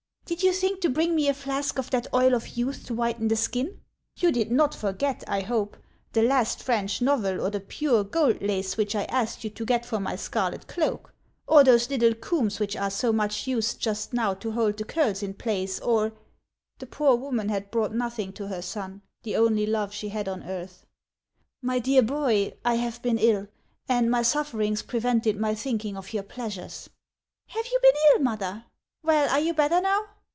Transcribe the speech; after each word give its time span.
Did 0.25 0.43
you 0.43 0.53
think 0.53 0.79
to 0.79 0.89
bring 0.89 1.13
me 1.13 1.27
a 1.27 1.33
flask 1.33 1.77
of 1.77 1.89
that 1.89 2.07
Oil 2.13 2.33
of 2.33 2.47
Youth 2.47 2.85
to 2.85 2.93
whiten 2.93 3.27
the 3.27 3.35
skin? 3.35 3.81
You 4.15 4.31
did 4.31 4.49
not 4.49 4.73
forget, 4.73 5.25
I 5.27 5.41
hope, 5.41 5.75
the 6.13 6.21
last 6.23 6.63
French 6.63 7.01
novel, 7.01 7.45
or 7.45 7.49
the 7.49 7.59
pure 7.59 8.05
gold 8.05 8.41
lace 8.41 8.77
which 8.77 8.95
I 8.95 9.03
asked 9.03 9.43
116 9.43 9.43
HANS 9.43 9.43
OF 9.43 9.43
ICELAND. 9.43 9.43
you 9.43 9.65
to 9.65 9.65
get 9.65 9.85
for 9.85 9.99
ray 9.99 10.17
scarlet 10.17 10.67
cloak, 10.69 11.13
or 11.47 11.65
those 11.65 11.89
little 11.89 12.13
combs 12.13 12.61
which 12.61 12.77
are 12.77 12.89
so 12.89 13.11
much 13.11 13.45
used 13.45 13.81
just 13.81 14.13
now 14.13 14.33
to 14.35 14.51
hold 14.53 14.77
the 14.77 14.85
curls 14.85 15.21
in 15.21 15.33
place, 15.33 15.81
or— 15.81 16.13
The 16.79 16.85
poor 16.87 17.17
woman 17.17 17.49
had 17.49 17.69
brought 17.69 17.93
nothing 17.93 18.31
to 18.31 18.47
her 18.47 18.61
son, 18.61 19.01
the 19.23 19.35
only 19.35 19.65
love 19.65 19.91
she 19.91 20.07
had 20.09 20.29
on 20.29 20.43
earth." 20.43 20.85
My 21.61 21.77
dear 21.79 22.03
boy, 22.03 22.53
I 22.63 22.75
have 22.75 23.01
been 23.01 23.17
ill, 23.17 23.47
and 23.89 24.09
my 24.09 24.21
sufferings 24.21 24.81
pre 24.81 24.99
vented 25.01 25.35
my 25.37 25.53
thinking 25.53 25.97
of 25.97 26.13
your 26.13 26.23
pleasures." 26.23 26.89
"Have 27.47 27.65
you 27.67 27.79
been 27.83 27.95
ill, 28.15 28.19
mother? 28.21 28.63
Well, 29.03 29.27
are 29.29 29.41
you 29.41 29.53
better 29.53 29.81
now 29.81 30.05